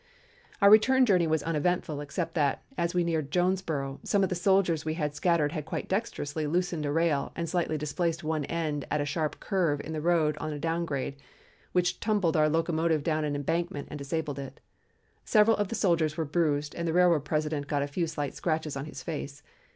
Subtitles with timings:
[0.63, 4.83] "Our return journey was uneventful except that, as we neared Jonesboro, some of the soldiers
[4.83, 8.99] we had scattered had quite dexterously loosened a rail and slightly displaced one end at
[8.99, 11.17] a sharp curve in the road on a down grade,
[11.71, 14.59] which tumbled our locomotive down an embankment and disabled it.
[15.23, 18.75] Several of the soldiers were bruised and the railroad President got a few slight scratches
[18.75, 19.43] on his face.